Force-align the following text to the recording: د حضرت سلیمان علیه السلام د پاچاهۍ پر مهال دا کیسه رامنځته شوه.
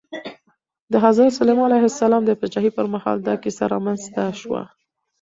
د 0.91 0.93
حضرت 1.05 1.31
سلیمان 1.39 1.65
علیه 1.77 1.85
السلام 1.93 2.21
د 2.25 2.31
پاچاهۍ 2.39 2.71
پر 2.77 2.85
مهال 2.93 3.17
دا 3.27 3.33
کیسه 3.43 3.65
رامنځته 3.73 4.23
شوه. 4.41 4.61